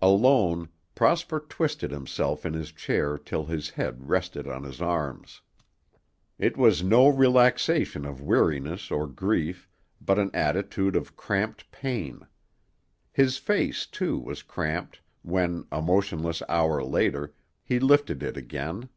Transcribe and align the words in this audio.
Alone, 0.00 0.68
Prosper 0.94 1.40
twisted 1.40 1.90
himself 1.90 2.46
in 2.46 2.52
his 2.52 2.70
chair 2.70 3.18
till 3.18 3.46
his 3.46 3.70
head 3.70 4.08
rested 4.08 4.46
on 4.46 4.62
his 4.62 4.80
arms. 4.80 5.40
It 6.38 6.56
was 6.56 6.84
no 6.84 7.08
relaxation 7.08 8.04
of 8.04 8.22
weariness 8.22 8.92
or 8.92 9.08
grief, 9.08 9.68
but 10.00 10.20
an 10.20 10.30
attitude 10.34 10.94
of 10.94 11.16
cramped 11.16 11.68
pain. 11.72 12.24
His 13.10 13.38
face, 13.38 13.84
too, 13.84 14.16
was 14.20 14.44
cramped 14.44 15.00
when, 15.22 15.64
a 15.72 15.82
motionless 15.82 16.44
hour 16.48 16.80
later, 16.84 17.34
he 17.64 17.80
lifted 17.80 18.22
it 18.22 18.36
again. 18.36 18.88